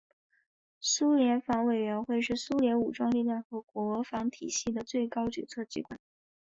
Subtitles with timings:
[0.79, 5.99] 苏联国防委员会是苏联武装力量和国防体系的最高决策机关。